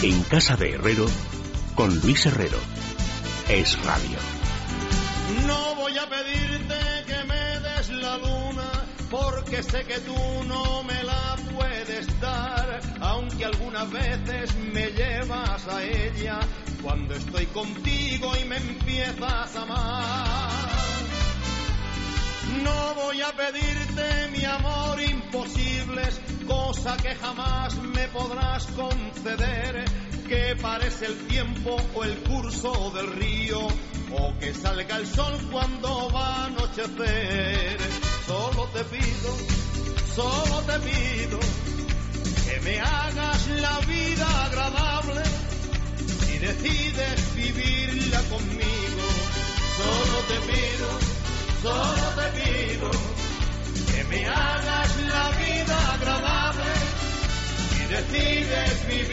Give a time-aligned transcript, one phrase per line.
[0.00, 1.06] En Casa de Herrero,
[1.74, 2.58] con Luis Herrero.
[3.48, 4.16] Es Radio.
[5.44, 8.70] No voy a pedirte que me des la luna,
[9.10, 10.14] porque sé que tú
[10.46, 16.38] no me la puedes dar, aunque algunas veces me llevas a ella
[16.80, 20.68] cuando estoy contigo y me empiezas a amar.
[22.62, 24.57] No voy a pedirte mi amor
[26.78, 29.84] cosa que jamás me podrás conceder,
[30.28, 33.66] que parece el tiempo o el curso del río,
[34.12, 37.78] o que salga el sol cuando va a anochecer.
[38.26, 39.30] Solo te pido,
[40.14, 41.38] solo te pido,
[42.46, 45.22] que me hagas la vida agradable
[46.20, 49.04] si decides vivirla conmigo.
[49.78, 51.18] Solo te pido
[51.62, 52.90] solo te pido
[54.10, 56.72] me hagas la vida agradable
[57.76, 59.07] y decides vivirla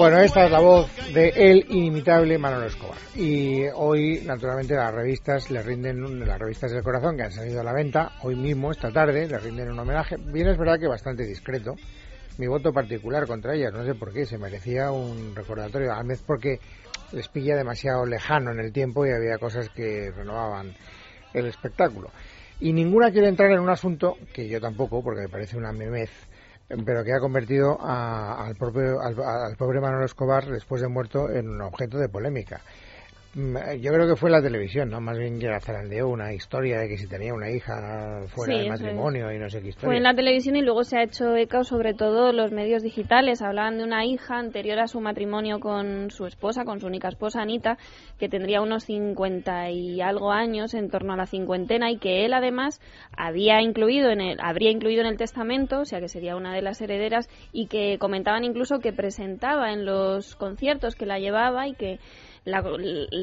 [0.00, 2.96] bueno, esta es la voz de el inimitable Manolo Escobar.
[3.14, 7.64] Y hoy, naturalmente, las revistas le rinden, las revistas del corazón que han salido a
[7.64, 10.16] la venta, hoy mismo, esta tarde, le rinden un homenaje.
[10.16, 11.74] Bien, es verdad que bastante discreto.
[12.38, 15.92] Mi voto particular contra ellas, no sé por qué, se merecía un recordatorio.
[15.92, 16.60] A vez porque
[17.12, 20.74] les pilla demasiado lejano en el tiempo y había cosas que renovaban
[21.34, 22.10] el espectáculo.
[22.58, 26.10] Y ninguna quiere entrar en un asunto que yo tampoco, porque me parece una memez
[26.84, 31.48] pero que ha convertido al, propio, al, al, pobre Manuel Escobar, después de muerto, en
[31.48, 32.60] un objeto de polémica.
[33.32, 35.00] Mm, yo creo que fue la televisión, ¿no?
[35.00, 38.68] Más bien que la zarandeó una historia de que si tenía una hija fuera de
[38.68, 39.86] matrimonio y no sé qué historia.
[39.86, 43.40] Fue en la televisión y luego se ha hecho eco sobre todo los medios digitales.
[43.40, 47.40] Hablaban de una hija anterior a su matrimonio con su esposa, con su única esposa
[47.40, 47.78] Anita,
[48.18, 52.32] que tendría unos 50 y algo años, en torno a la cincuentena, y que él
[52.32, 52.80] además
[53.16, 56.62] había incluido en el, habría incluido en el testamento, o sea que sería una de
[56.62, 61.74] las herederas, y que comentaban incluso que presentaba en los conciertos que la llevaba y
[61.74, 62.00] que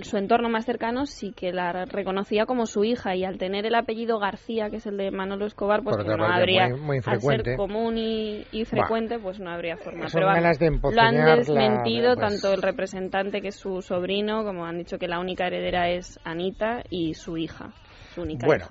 [0.04, 3.76] su entorno más cercano sí que la reconocía como su hija y al tener el
[3.76, 7.98] apellido García, que es el de Manolo Escobar, pues no habría, muy, al ser común
[7.98, 10.06] y, frecuente, pues no habría forma.
[10.12, 14.98] Pero lo han desmentido pues tanto el representante, que es su sobrino, como han dicho
[14.98, 17.72] que la única heredera es Anita y su hija,
[18.14, 18.66] su única bueno.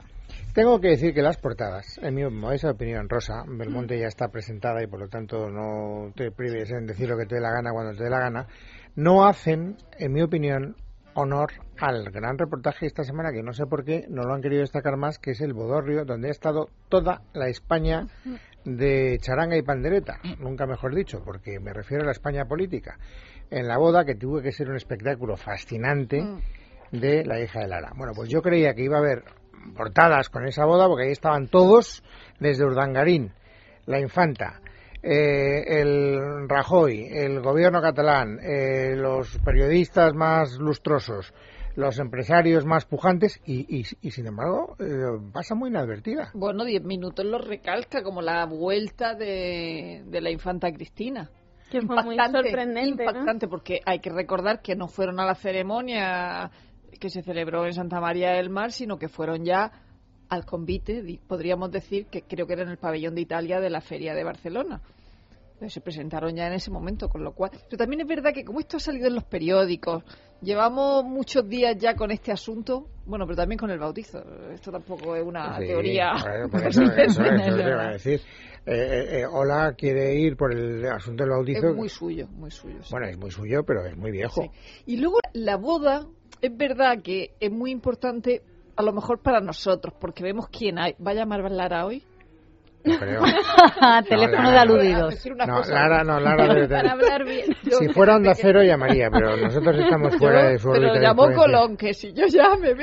[0.57, 4.83] Tengo que decir que las portadas, en mi modesta opinión, Rosa, Belmonte ya está presentada
[4.83, 7.73] y por lo tanto no te prives en decir lo que te dé la gana
[7.73, 8.47] cuando te dé la gana,
[8.95, 10.75] no hacen, en mi opinión,
[11.13, 14.63] honor al gran reportaje esta semana, que no sé por qué no lo han querido
[14.63, 18.07] destacar más, que es el Bodorrio, donde ha estado toda la España
[18.65, 22.99] de charanga y pandereta, nunca mejor dicho, porque me refiero a la España política,
[23.51, 26.25] en la boda que tuvo que ser un espectáculo fascinante
[26.93, 27.93] de la hija de Lara.
[27.95, 29.23] Bueno, pues yo creía que iba a haber
[29.75, 32.03] portadas con esa boda, porque ahí estaban todos,
[32.39, 33.33] desde Urdangarín,
[33.87, 34.61] la infanta,
[35.03, 41.33] eh, el Rajoy, el gobierno catalán, eh, los periodistas más lustrosos,
[41.77, 46.31] los empresarios más pujantes y, y, sin embargo eh, pasa muy inadvertida.
[46.35, 51.31] Bueno, diez minutos lo recalca como la vuelta de, la infanta Cristina.
[51.71, 53.05] Que fue muy sorprendente.
[53.05, 56.51] Impactante porque hay que recordar que no fueron a la ceremonia
[56.99, 59.73] que se celebró en Santa María del Mar, sino que fueron ya
[60.29, 63.81] al convite, podríamos decir que creo que era en el pabellón de Italia de la
[63.81, 64.83] Feria de Barcelona
[65.69, 67.51] se presentaron ya en ese momento, con lo cual.
[67.53, 70.05] Pero también es verdad que como esto ha salido en los periódicos,
[70.43, 74.23] llevamos muchos días ya con este asunto, bueno, pero también con el bautizo.
[74.53, 76.13] Esto tampoco es una teoría.
[77.93, 78.21] decir.
[78.69, 81.69] Eh, Hola quiere ir por el asunto del bautizo.
[81.69, 82.81] Es muy suyo, muy suyo.
[82.91, 84.43] Bueno, es muy suyo, pero es muy viejo.
[84.87, 86.07] Y luego la boda,
[86.41, 88.43] es verdad que es muy importante,
[88.77, 90.95] a lo mejor para nosotros, porque vemos quién hay.
[91.05, 92.03] ¿Va a llamar Lara hoy?
[94.09, 95.27] Teléfono de aludidos.
[95.47, 96.47] No, Lara, no, Lara
[97.63, 100.93] Si fuera Onda Cero llamaría, pero nosotros estamos fuera de su órbita.
[100.93, 102.75] Pero llamó Colón, que si yo llame...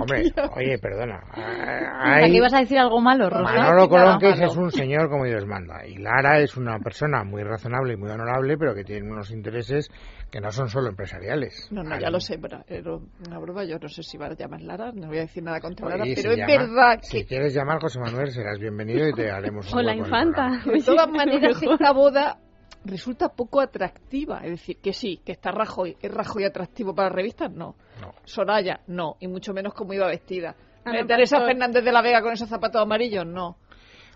[0.00, 1.20] Hombre, oye, perdona.
[1.34, 2.34] Hay...
[2.34, 3.42] ibas a decir algo malo, Rosa?
[3.42, 5.86] Manolo Colón, que es un señor como Dios manda.
[5.86, 9.88] Y Lara es una persona muy razonable y muy honorable, pero que tiene unos intereses
[10.30, 11.68] que no son solo empresariales.
[11.72, 12.92] No, no, ya lo sé, pero era
[13.26, 13.64] una broma.
[13.64, 16.04] Yo no sé si va a llamar Lara, no voy a decir nada contra Lara,
[16.14, 17.06] pero es verdad que...
[17.06, 20.62] Si quieres llamar, José Manuel, serás bienvenido y te haremos la infanta.
[20.64, 22.38] De todas maneras, esta boda
[22.84, 24.40] resulta poco atractiva.
[24.44, 25.96] Es decir, que sí, que está Rajoy.
[26.00, 27.50] ¿Es Rajoy atractivo para revistas?
[27.50, 27.76] No.
[28.00, 28.14] no.
[28.24, 29.16] Soraya, no.
[29.20, 30.54] Y mucho menos como iba vestida.
[31.06, 33.26] Teresa Fernández de la Vega con esos zapatos amarillos?
[33.26, 33.56] No.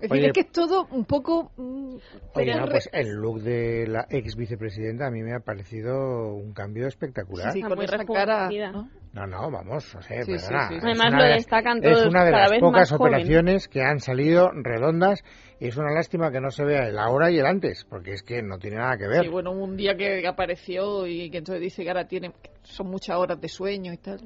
[0.00, 1.52] Es decir, es que es todo un poco...
[1.56, 1.96] Mm,
[2.34, 6.52] Oye, no, pues el look de la ex vicepresidenta a mí me ha parecido un
[6.52, 7.52] cambio espectacular.
[7.52, 8.48] Sí, con esa cara...
[8.72, 8.88] ¿no?
[9.26, 13.68] no, vamos, o sea, sí, Además lo destacan todos Es una de las pocas operaciones
[13.68, 15.22] que han salido redondas
[15.60, 18.22] y es una lástima que no se vea el ahora y el antes, porque es
[18.22, 19.22] que no tiene nada que ver.
[19.22, 22.32] Sí, bueno, un día que apareció y que entonces dice que ahora tiene,
[22.62, 24.20] son muchas horas de sueño y tal.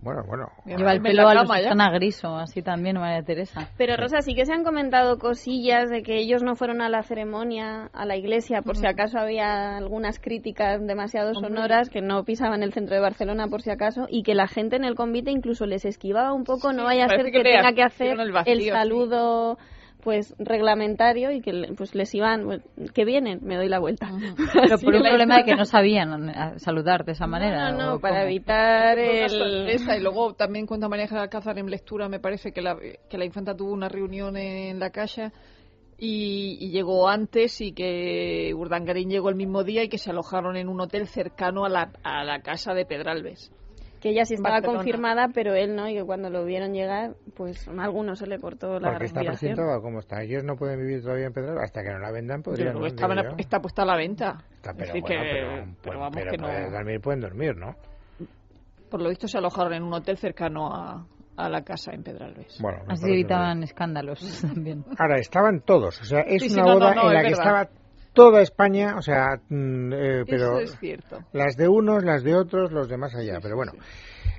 [0.00, 0.48] Bueno, bueno.
[0.64, 3.68] Lleva el pelo a los a griso, así también, María Teresa.
[3.76, 7.02] Pero Rosa, sí que se han comentado cosillas de que ellos no fueron a la
[7.02, 12.62] ceremonia, a la iglesia, por si acaso había algunas críticas demasiado sonoras, que no pisaban
[12.62, 15.66] el centro de Barcelona por si acaso, y que la gente en el convite incluso
[15.66, 18.16] les esquivaba un poco, no vaya a ser que, tenga que hacer
[18.46, 19.58] el, saludo
[20.02, 22.62] pues reglamentario y que pues les iban pues,
[22.94, 24.08] que vienen me doy la vuelta.
[24.52, 28.24] Pero por un problema de que no sabían saludar de esa manera no no, para
[28.24, 32.76] evitar el y luego también cuenta María Alcázar en lectura me parece que la
[33.08, 35.32] que la infanta tuvo una reunión en la calle
[36.00, 40.68] y, llegó antes y que Urdangarín llegó el mismo día y que se alojaron en
[40.68, 43.52] un hotel cercano a la, a la casa de Pedralbes
[44.00, 47.68] que ella sí estaba confirmada, pero él no, y que cuando lo vieron llegar, pues
[47.68, 50.22] a algunos se le cortó la Porque está presentado como está.
[50.22, 52.74] Ellos no pueden vivir todavía en Pedro hasta que no la vendan, podrían.
[52.74, 53.06] Pero está,
[53.36, 54.38] está puesta a la venta.
[54.56, 56.70] Está, pero, bueno, que, pero, vamos que no...
[56.70, 57.74] dormir pueden dormir, ¿no?
[58.90, 61.06] Por lo visto se alojaron en un hotel cercano a,
[61.38, 62.58] a la casa en Pedralbes.
[62.60, 64.84] Bueno, Así evitaban escándalos también.
[64.98, 66.00] Ahora, estaban todos.
[66.00, 67.68] O sea, es una boda en la que estaba
[68.18, 71.18] toda España, o sea, mm, eh, pero es cierto.
[71.32, 73.72] las de unos, las de otros, los de más allá, pero bueno.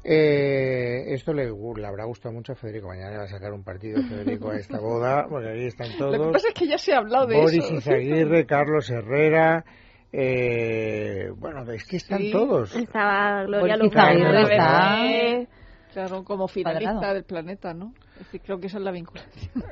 [0.03, 2.87] Eh, esto le, le, habrá gustado mucho a Federico.
[2.87, 6.17] Mañana va a sacar un partido Federico a esta boda, porque ahí están todos.
[6.17, 7.75] Lo que pasa es que ya se ha hablado de Boris eso.
[7.75, 9.65] Izaguirre, Carlos Herrera.
[10.11, 12.75] Eh, bueno, es que están todos.
[12.75, 15.47] Estaba Gloria Izaguirre,
[15.91, 17.93] Claro, como finalista del planeta, ¿no?
[18.43, 19.51] Creo que esa es la vinculación.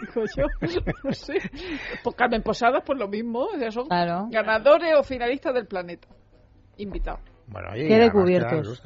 [0.00, 0.44] Digo yo,
[1.04, 1.34] no sé.
[2.02, 6.08] Pues Carmen Posadas, por lo mismo, o sea, son ganadores o finalistas del planeta.
[6.78, 7.20] Invitados.
[7.46, 8.82] Bueno, Qué descubiertos.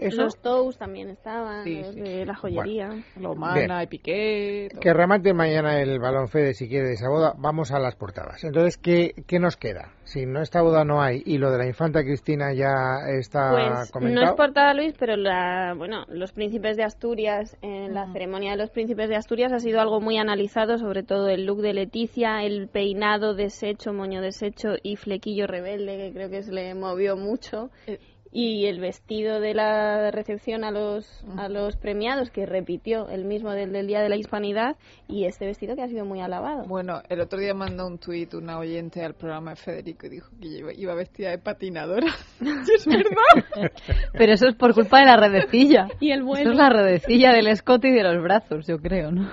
[0.00, 2.90] Los Tous también estaban, los de la joyería.
[3.16, 4.68] Lomana y Piqué.
[4.80, 7.34] Que remate mañana el balón Fede si quiere de esa boda.
[7.38, 8.44] Vamos a las portadas.
[8.44, 9.92] Entonces, ¿qué, ¿qué nos queda?
[10.04, 13.90] Si no esta boda no hay y lo de la infanta Cristina ya está pues,
[13.90, 14.26] comentado.
[14.26, 18.58] No es portada, Luis, pero la, bueno, los príncipes de Asturias, en la ceremonia de
[18.58, 22.42] los príncipes de Asturias ha sido algo muy analizado, sobre todo el look de Leticia,
[22.42, 27.70] el peinado deshecho, moño deshecho y flequillo rebelde, que creo que se le movió mucho.
[27.86, 27.98] Eh,
[28.36, 33.52] y el vestido de la recepción a los, a los premiados, que repitió el mismo
[33.52, 34.76] del, del Día de la Hispanidad,
[35.06, 36.64] y este vestido que ha sido muy alabado.
[36.66, 40.30] Bueno, el otro día mandó un tuit una oyente al programa de Federico y dijo
[40.40, 42.08] que iba, vestida de patinadora.
[42.40, 43.70] es verdad.
[44.12, 45.86] Pero eso es por culpa de la redecilla.
[46.00, 49.30] y el Eso es la redecilla del escote y de los brazos, yo creo, ¿no?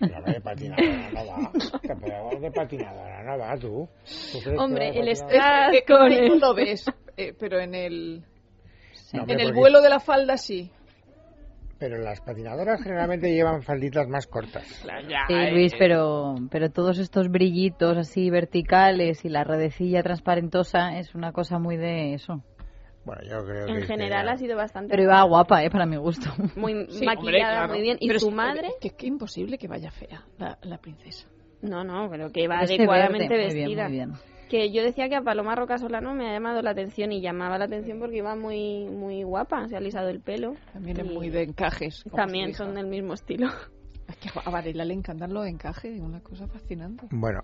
[0.00, 2.38] de patinadora no va.
[2.40, 3.88] de patinadora no va, tú.
[4.58, 6.86] Hombre, el estrés con lo ves,
[7.16, 8.24] eh, pero en el
[9.12, 10.70] en el vuelo de la falda sí.
[11.78, 14.66] Pero las patinadoras generalmente llevan falditas más cortas.
[14.66, 21.32] sí, Luis, pero, pero todos estos brillitos así verticales y la redecilla transparentosa es una
[21.32, 22.42] cosa muy de eso.
[23.04, 24.90] Bueno, yo creo en general ha sido bastante.
[24.90, 25.70] Pero iba guapa, ¿eh?
[25.70, 26.30] Para mi gusto.
[26.56, 27.96] Muy maquillada, muy bien.
[28.00, 28.72] ¿Y su madre?
[28.80, 31.28] Que es que imposible que vaya fea la, princesa.
[31.62, 33.84] No, no, pero que va adecuadamente vestida.
[33.84, 34.12] muy bien
[34.48, 37.58] que yo decía que a Paloma Roca Solano me ha llamado la atención y llamaba
[37.58, 40.54] la atención porque iba muy muy guapa, se ha alisado el pelo.
[40.72, 42.04] También es muy de encajes.
[42.14, 43.48] También son del mismo estilo.
[44.08, 47.06] Es que a Varela le encantan los encajes, una cosa fascinante.
[47.10, 47.40] Bueno,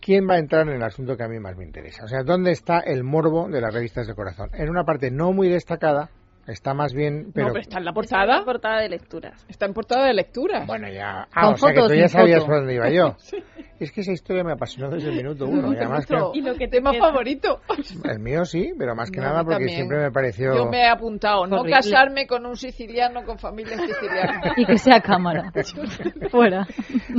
[0.00, 2.04] ¿quién va a entrar en el asunto que a mí más me interesa?
[2.04, 4.50] O sea, ¿dónde está el morbo de las revistas de corazón?
[4.52, 6.10] En una parte no muy destacada,
[6.48, 7.48] Está más bien, pero...
[7.48, 8.22] No, pero está en la portada.
[8.24, 9.46] Está en portada de lecturas.
[9.48, 10.66] Está en portada de lecturas.
[10.66, 11.28] Bueno, ya...
[11.34, 13.16] Ah, o sea que tú ya sabías por dónde iba yo.
[13.78, 15.72] Es que esa historia me apasionó desde el minuto uno.
[15.72, 17.60] y, además ¿Y lo que tema favorito?
[18.02, 20.52] El mío sí, pero más que nada porque siempre me pareció...
[20.52, 24.54] Yo me he apuntado, no casarme con un siciliano con familia siciliana.
[24.56, 25.52] y que sea cámara.
[26.32, 26.66] Fuera.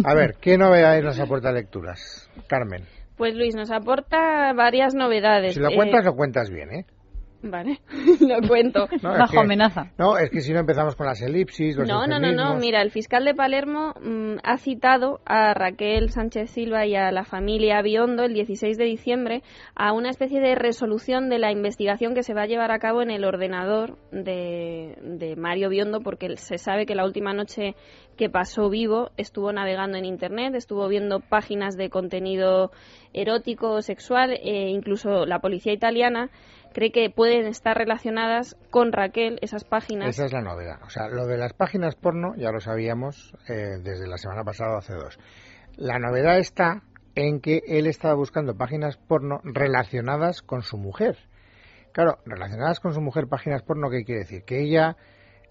[0.04, 2.30] A ver, ¿qué novedades nos aporta lecturas?
[2.48, 2.84] Carmen.
[3.16, 5.54] Pues Luis, nos aporta varias novedades.
[5.54, 6.86] Si lo cuentas, lo cuentas bien, ¿eh?
[7.42, 7.80] Vale,
[8.20, 8.88] lo cuento.
[9.02, 9.92] Bajo amenaza.
[9.98, 12.56] No, es que si no empezamos con las elipsis, los No, no, no, no.
[12.56, 17.24] Mira, el fiscal de Palermo mm, ha citado a Raquel Sánchez Silva y a la
[17.24, 19.44] familia Biondo el 16 de diciembre
[19.76, 23.02] a una especie de resolución de la investigación que se va a llevar a cabo
[23.02, 27.76] en el ordenador de, de Mario Biondo, porque se sabe que la última noche
[28.18, 32.72] que pasó vivo estuvo navegando en Internet, estuvo viendo páginas de contenido
[33.14, 36.30] erótico o sexual, e incluso la policía italiana
[36.74, 40.10] cree que pueden estar relacionadas con Raquel esas páginas.
[40.10, 40.80] Esa es la novedad.
[40.86, 44.78] O sea, lo de las páginas porno ya lo sabíamos eh, desde la semana pasada
[44.78, 45.18] hace dos.
[45.78, 46.84] La novedad está
[47.16, 51.18] en que él estaba buscando páginas porno relacionadas con su mujer.
[51.92, 54.44] Claro, relacionadas con su mujer, páginas porno, ¿qué quiere decir?
[54.44, 54.96] Que ella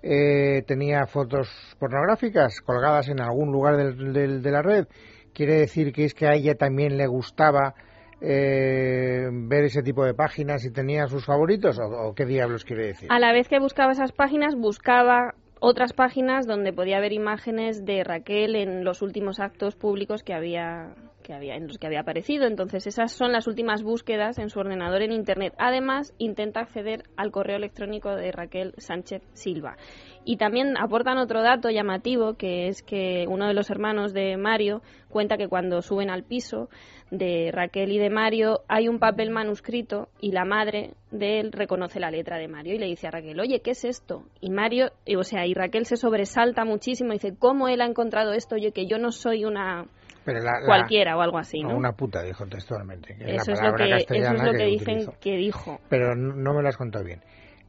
[0.03, 1.49] eh, tenía fotos
[1.81, 4.87] pornográficas colgadas en algún lugar del- de la red.
[5.35, 7.75] Quiere decir que es que a ella también le gustaba
[8.21, 12.89] eh, ver ese tipo de páginas y tenía sus favoritos, o, o qué diablos quiere
[12.89, 13.09] decir.
[13.13, 18.05] A la vez que buscaba esas páginas, buscaba otras páginas donde podía ver imágenes de
[18.05, 20.95] Raquel en los últimos actos públicos que había,
[21.29, 22.47] que había en los que había aparecido.
[22.47, 25.53] Entonces, esas son las últimas búsquedas en su ordenador en internet.
[25.59, 29.77] Además, intenta acceder al correo electrónico de Raquel Sánchez Silva.
[30.25, 34.81] Y también aportan otro dato llamativo, que es que uno de los hermanos de Mario
[35.11, 36.71] cuenta que cuando suben al piso
[37.11, 42.01] de Raquel y de Mario hay un papel manuscrito y la madre de él reconoce
[42.01, 44.25] la letra de Mario y le dice a Raquel, oye, ¿qué es esto?
[44.41, 47.87] Y Mario, eh, o sea, y Raquel se sobresalta muchísimo y dice, ¿cómo él ha
[47.87, 48.57] encontrado esto?
[48.57, 49.87] Oye, que yo no soy una
[50.33, 53.17] Pero la- la- cualquiera o algo así, una puta, dijo textualmente.
[53.17, 55.81] que es Eso la es lo que, eso castellana es lo que, dicen que dijo
[55.89, 57.21] Pero no, no me lo has contado bien.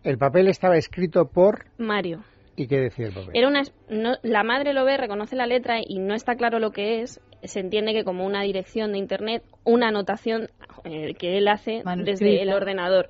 [0.03, 1.65] El papel estaba escrito por...
[1.77, 2.23] Mario.
[2.55, 3.29] ¿Y qué decía el papel?
[3.33, 6.71] Era una, no- la madre lo ve, reconoce la letra y no está claro lo
[6.71, 7.21] que es.
[7.43, 10.49] Se entiende que como una dirección de internet, una anotación
[10.83, 12.25] eh, que él hace Manuscrita.
[12.25, 13.07] desde el ordenador.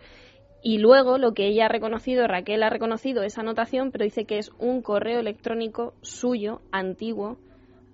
[0.61, 4.37] Y luego lo que ella ha reconocido, Raquel ha reconocido esa anotación, pero dice que
[4.37, 7.37] es un correo electrónico suyo, antiguo,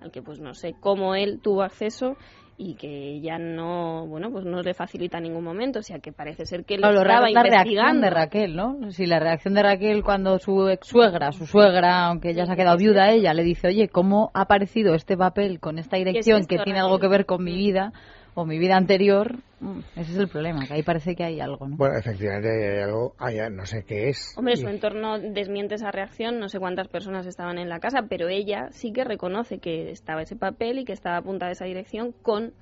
[0.05, 2.15] al que pues no sé cómo él tuvo acceso
[2.57, 6.13] y que ya no, bueno, pues no le facilita en ningún momento, o sea que
[6.13, 8.91] parece ser que él Claro, lo estaba la reacción de Raquel, ¿no?
[8.91, 12.55] Si la reacción de Raquel cuando su ex suegra, su suegra, aunque ya se ha
[12.55, 16.47] quedado viuda ella, le dice, oye, ¿cómo ha aparecido este papel con esta dirección esto,
[16.47, 16.85] que tiene Raquel?
[16.85, 17.91] algo que ver con mi vida
[18.35, 19.37] o mi vida anterior?
[19.61, 21.77] Mm, Ese es el problema, que ahí parece que hay algo, ¿no?
[21.77, 24.37] Bueno, efectivamente hay algo, hay, no sé qué es.
[24.37, 28.27] Hombre, su entorno desmiente esa reacción, no sé cuántas personas estaban en la casa, pero
[28.27, 32.53] ella sí que reconoce que estaba ese papel y que estaba apuntada esa dirección con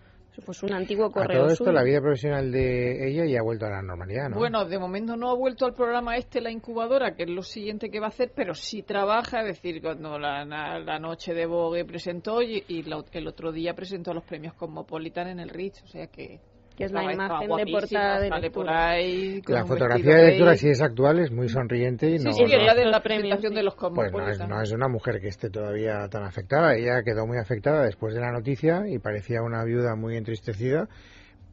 [0.41, 1.71] pues, un antiguo a correo todo esto suyo.
[1.75, 4.37] la vida profesional de ella ya ha vuelto a la normalidad, ¿no?
[4.37, 7.89] Bueno, de momento no ha vuelto al programa este, la incubadora, que es lo siguiente
[7.89, 11.45] que va a hacer, pero sí trabaja, es decir, cuando la, la- la noche de
[11.45, 15.83] Vogue presentó y, y la- el otro día presentó los premios Cosmopolitan en el Ritz,
[15.83, 16.39] o sea que...
[16.75, 18.89] Que es la imagen de portada de lectura.
[18.89, 22.33] ahí la fotografía de lectura, si es actual, es muy sonriente y Sí, no...
[22.33, 23.55] sí, que no- es la de la presentación sí.
[23.57, 26.75] de los Pues no es, no es una mujer que esté todavía tan afectada.
[26.75, 30.87] Ella quedó muy afectada después de la noticia y parecía una viuda muy entristecida,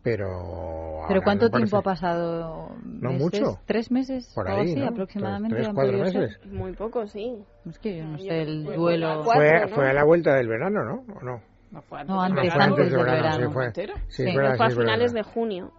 [0.03, 1.03] pero...
[1.09, 2.71] ¿Pero cuánto tiempo ha pasado?
[2.85, 3.21] No ¿Meses?
[3.23, 3.59] mucho.
[3.67, 4.33] ¿Tres meses?
[4.35, 4.89] Por ahí, así, ¿no?
[4.89, 5.57] aproximadamente.
[5.57, 6.21] Tres, cuatro ser?
[6.21, 6.41] meses.
[6.47, 7.37] Muy poco, sí.
[7.69, 9.23] Es que yo no sé, el duelo...
[9.25, 9.69] cuatro, Fue, ¿no?
[9.75, 11.05] fue a la vuelta del verano, ¿no?
[11.15, 11.43] ¿O no?
[11.71, 13.53] No, fue No, del antes, No, fue verano, antes del del verano, sí, verano.
[13.53, 13.73] fue.
[14.09, 14.33] Sí, Sí.
[14.33, 14.75] fue a sí, es verdad.
[14.77, 15.73] finales de junio.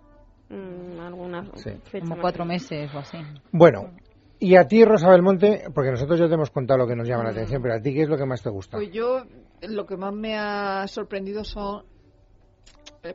[0.49, 1.71] Mm, alguna Sí.
[1.85, 3.17] fecha Como cuatro meses o así.
[3.51, 3.91] Bueno,
[4.39, 7.23] y a ti, Rosa Belmonte, porque nosotros ya te hemos contado lo que nos llama
[7.23, 8.77] la atención, pero a ti, ¿qué es lo que más te gusta?
[8.77, 9.23] Pues yo,
[9.61, 11.83] lo que más me ha sorprendido son,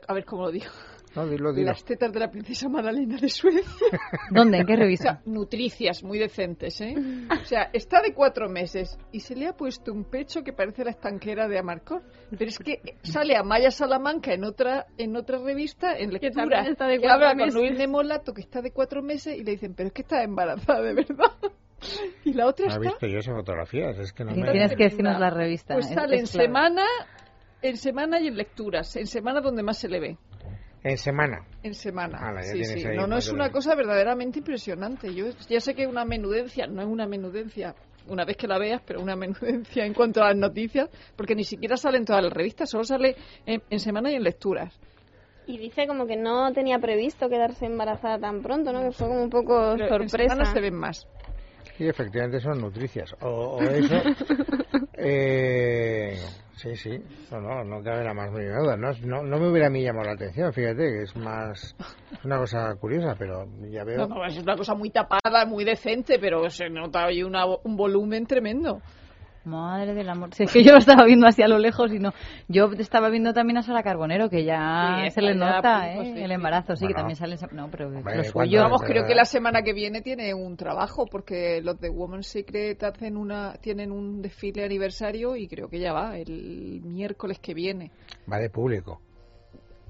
[0.07, 0.71] a ver cómo lo digo,
[1.17, 1.67] No, dilo, dilo.
[1.71, 3.61] las tetas de la princesa Madalena de Suecia.
[4.31, 4.59] ¿Dónde?
[4.59, 5.21] ¿En qué O sea, revista?
[5.25, 6.95] nutricias, muy decentes, ¿eh?
[7.29, 10.83] O sea, está de cuatro meses y se le ha puesto un pecho que parece
[10.85, 12.03] la estanquera de Amarcor.
[12.29, 16.71] Pero es que sale a Maya Salamanca en otra en otra revista, en lectura, también
[16.71, 17.53] está de que cuatro habla con.
[17.53, 20.23] Luis de Molato, que está de cuatro meses, y le dicen, pero es que está
[20.23, 21.31] embarazada de verdad.
[22.25, 22.89] Y la otra No he está...
[22.89, 24.51] visto yo esas fotografías, es que no me...
[24.51, 25.75] Tienes que decirnos la revista.
[25.75, 26.83] Pues es- sale es en semana,
[27.61, 28.95] en semana y en lecturas.
[28.95, 30.17] En semana donde más se le ve.
[30.91, 31.45] En semana.
[31.63, 32.17] En semana.
[32.29, 32.83] Ala, sí, sí.
[32.95, 35.13] No, no es una de- cosa verdaderamente impresionante.
[35.13, 37.75] Yo ya sé que una menudencia, no es una menudencia
[38.07, 41.43] una vez que la veas, pero una menudencia en cuanto a las noticias, porque ni
[41.43, 43.15] siquiera sale en todas las revistas, solo sale
[43.45, 44.79] en, en semana y en lecturas.
[45.45, 48.81] Y dice como que no tenía previsto quedarse embarazada tan pronto, ¿no?
[48.83, 50.33] Que fue como un poco Pero En sorpresa.
[50.35, 51.07] semana se ven más.
[51.77, 53.13] Sí, efectivamente son nutricias.
[53.21, 53.95] O, o eso.
[54.97, 56.17] eh,
[56.57, 56.99] sí, sí.
[57.31, 58.77] No, no, no cabe la más mínima duda.
[58.77, 61.75] No, no, no me hubiera a mí llamado la atención, fíjate, que es más.
[62.11, 64.07] Es una cosa curiosa, pero ya veo.
[64.07, 67.77] No, no, es una cosa muy tapada, muy decente, pero se nota ahí una- un
[67.77, 68.81] volumen tremendo.
[69.47, 70.33] Madre del amor.
[70.33, 72.13] Si es que yo lo estaba viendo así a lo lejos y no.
[72.47, 76.13] Yo estaba viendo también a Sara Carbonero, que ya Sí, se le nota punto, ¿eh?
[76.15, 76.75] sí, el embarazo.
[76.75, 77.37] Sí, que también sale.
[77.51, 78.61] No, pero Hombre, lo ¿cuánto- suyo.
[78.61, 82.27] Vamos, pero- creo que la semana que viene tiene un trabajo porque los de Woman's
[82.27, 87.53] Secret hacen una, tienen un desfile aniversario y creo que ya va el miércoles que
[87.53, 87.91] viene.
[88.31, 89.01] Va de público.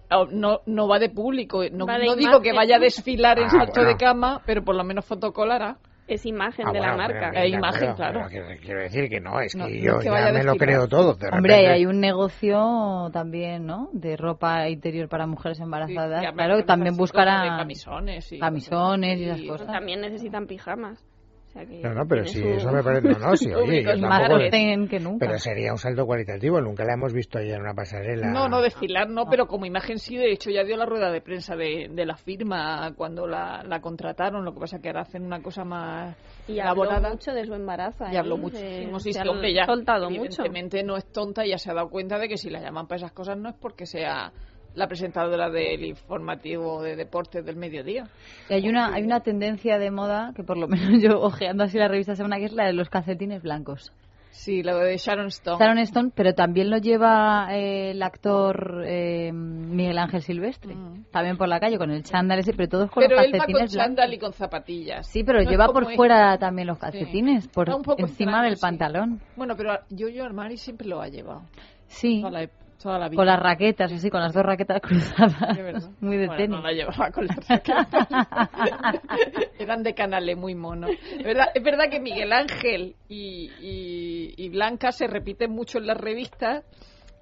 [0.10, 2.86] Ah, No, no va de público, no, Va de no digo que vaya a ¿no?
[2.86, 3.90] desfilar en Ah, salto bueno.
[3.90, 5.78] de cama, pero por lo menos fotocolará.
[6.08, 7.30] Es imagen Ah, de bueno, la marca.
[7.34, 8.28] pero- Es imagen, pero- claro.
[8.32, 10.56] pero quiero, decir que no, es que No, no yo es que ya me lo
[10.56, 11.16] creo todo.
[11.16, 13.90] De Hombre, repente- hay un negocio también, ¿no?
[13.92, 16.22] De ropa interior para mujeres embarazadas.
[16.22, 19.68] Sí, y claro, también así buscará como de camisones y camisones y cosas esas cosas.
[19.68, 21.06] También necesitan pijamas.
[21.58, 23.08] Sea que No, no, pero sí, su- eso me parece.
[23.10, 25.26] No, no, sí, oye, yo tampoco más le- que nunca.
[25.26, 28.28] Pero sería un salto cualitativo, nunca la hemos visto ahí en una pasarela.
[28.28, 31.22] No, no desfilar, no, pero como imagen sí, de hecho ya dio la rueda de
[31.22, 35.24] prensa de, de la firma cuando la, la contrataron, lo que pasa que ahora hacen
[35.26, 36.16] una cosa más
[36.48, 38.06] Y habló mucho de su embarazo.
[38.12, 40.22] Y habló se- muchísimo, sí, sí, hombre, ya soltado mucho.
[40.44, 42.88] evidentemente no es tonta y ya se ha dado cuenta de que si la llaman
[42.88, 44.32] para esas cosas no es porque sea
[44.78, 48.08] la presentadora del informativo de deportes del mediodía.
[48.50, 51.78] Y hay una, hay una tendencia de moda que por lo menos yo ojeando así
[51.78, 53.92] la revista semana que es la de los calcetines blancos.
[54.30, 55.58] Sí, lo de Sharon Stone.
[55.58, 60.76] Sharon Stone, pero también lo lleva eh, el actor eh, Miguel Ángel Silvestre.
[60.76, 61.06] Mm.
[61.12, 63.46] También por la calle con el chándal ese, pero todos con pero los él va
[63.46, 64.16] con calcetines chándal blancos.
[64.16, 65.08] y con zapatillas.
[65.08, 65.96] Sí, pero No lleva por este.
[65.96, 68.62] fuera también los calcetines, por encima extraño, del sí.
[68.62, 69.22] pantalón.
[69.36, 71.42] Bueno, pero Giorgio Armani siempre lo ha llevado.
[71.88, 73.18] Sí, Toda la, toda la vida.
[73.18, 75.58] con las raquetas, así, con las dos raquetas cruzadas.
[75.58, 75.74] De.
[76.00, 76.50] Muy de Bueno, tenis.
[76.58, 78.08] No la llevaba con las raquetas.
[79.60, 80.92] Eran de canales muy monos.
[81.18, 85.88] Es verdad, es verdad que Miguel Ángel y, y- y Blanca se repiten mucho en
[85.88, 86.64] las revistas.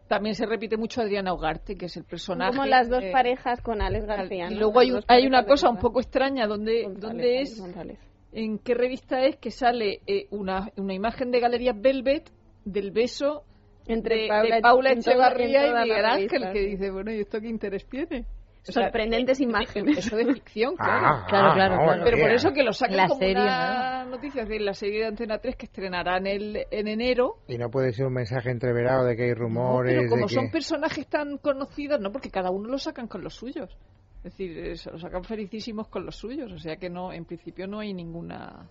[0.07, 2.51] También se repite mucho Adriana Ugarte, que es el personaje.
[2.51, 4.47] Como las dos eh, parejas con Alex García.
[4.51, 4.59] Y ¿no?
[4.59, 7.99] luego hay, un- hay una cosa un poco extraña donde, González, donde es González.
[8.31, 12.29] en qué revista es que sale eh, una, una imagen de Galerías Velvet
[12.65, 13.43] del beso
[13.87, 18.25] Entre de, Paula- Echevarría y Miguel Ángel, que dice, bueno, ¿y esto qué interés tiene?
[18.67, 19.99] O sea, Sorprendentes eh, imágenes.
[19.99, 21.05] Eso de ficción, claro.
[21.05, 22.01] Ah, Claro, ah, claro, no, claro.
[22.03, 24.99] Pero por eso que lo sacan La como serie, una noticia, es decir, la serie
[25.01, 27.35] de Antena 3 que estrenarán el, en enero.
[27.47, 29.95] Y no puede ser un mensaje entreverado de que hay No, rumores.
[29.95, 30.33] pero como de que...
[30.33, 33.77] son personajes tan conocidos, no, porque cada uno lo sacan con los suyos.
[34.23, 36.51] Es decir, eh, se lo sacan felicísimos con los suyos.
[36.51, 38.67] O sea que no, en principio no hay ninguna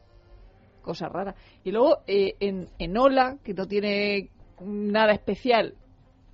[0.83, 1.37] cosa rara.
[1.63, 4.31] Y luego eh, en, en Ola, que no tiene
[4.61, 5.75] nada especial,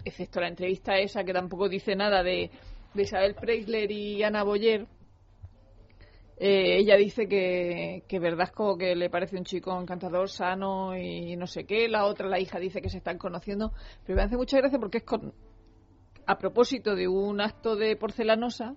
[0.05, 2.51] excepto la entrevista esa que tampoco dice nada de,
[2.95, 4.87] Isabel Preisler y Ana Boyer,
[6.43, 11.47] eh, ella dice que, que Verdasco que le parece un chico encantador, sano y no
[11.47, 11.87] sé qué.
[11.87, 13.73] La otra, la hija, dice que se están conociendo.
[14.07, 15.35] Pero me hace mucha gracia porque es con,
[16.27, 18.75] a propósito de un acto de porcelanosa.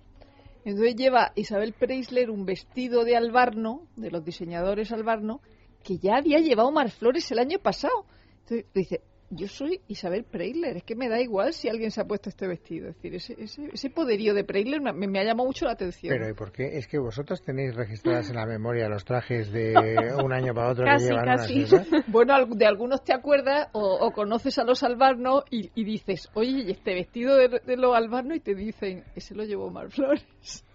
[0.66, 5.40] Entonces lleva Isabel Preisler un vestido de albarno, de los diseñadores albarno,
[5.82, 8.04] que ya había llevado Mar Flores el año pasado.
[8.40, 12.04] Entonces dice, yo soy Isabel Preisler, es que me da igual si alguien se ha
[12.04, 12.88] puesto este vestido.
[12.90, 16.14] Es decir, ese, ese, ese poderío de Preisler me, me ha llamado mucho la atención.
[16.16, 16.76] Pero ¿y por qué?
[16.78, 19.74] Es que vosotras tenéis registradas en la memoria los trajes de
[20.24, 21.64] un año para otro Casi, que llevan casi.
[21.64, 21.88] unas?
[22.06, 26.64] Bueno, de algunos te acuerdas o, o conoces a los albarnos y, y dices, oye,
[26.66, 28.36] ¿y este vestido de, de los albarnos?
[28.36, 30.24] Y te dicen, ese lo llevó Mar Flores.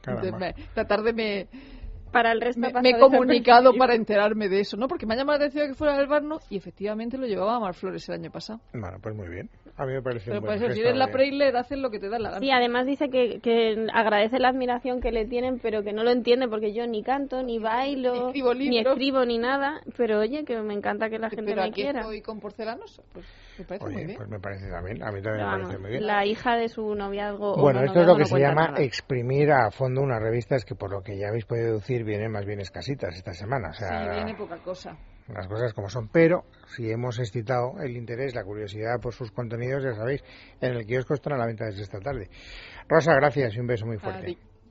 [0.05, 1.47] Entonces, me- esta tarde me,
[2.11, 4.87] Para el resto me, me he comunicado para enterarme de eso, ¿no?
[4.87, 8.07] Porque me ha llamado la atención que fuera albarno y efectivamente lo llevaba Mar Flores
[8.09, 8.59] el año pasado.
[8.73, 9.49] Bueno, pues muy bien.
[9.77, 11.89] A mí me parece Pero un por buen eso, si eres la Preisler, haces lo
[11.89, 12.41] que te da la gana.
[12.41, 16.11] Sí, además dice que, que agradece la admiración que le tienen, pero que no lo
[16.11, 19.79] entiende porque yo ni canto, ni bailo, Ni escribo ni escribo, ni nada.
[19.95, 22.01] Pero oye, que me encanta que la gente Pero me aquí quiera.
[22.01, 23.01] estoy con porcelanosa.
[23.13, 23.25] Pues
[23.57, 24.17] me parece muy Oye, bien.
[24.17, 25.01] pues me parece también.
[25.01, 26.05] A mí también Pero me parece muy bien.
[26.07, 27.53] la hija de su noviazgo.
[27.53, 28.83] o Bueno, no esto es lo noviazgo que no se llama nada.
[28.83, 32.45] exprimir a fondo unas revistas que por lo que ya habéis podido deducir vienen más
[32.45, 33.69] bien escasitas esta semana.
[33.69, 34.97] O Sí, sea, viene poca cosa.
[35.27, 36.07] las cosas como son.
[36.09, 36.43] Pero
[36.75, 40.23] si hemos excitado el interés, la curiosidad por sus contenidos, ya sabéis,
[40.61, 42.29] en el kiosco están a la venta desde esta tarde.
[42.87, 44.37] Rosa, gracias y un beso muy fuerte.